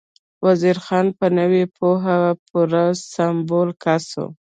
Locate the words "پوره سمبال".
2.47-3.69